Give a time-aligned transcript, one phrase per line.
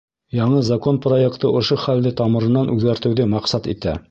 [0.35, 3.99] Яңы закон проекты ошо хәлде тамырынан үҙгәртеүҙе маҡсат итә.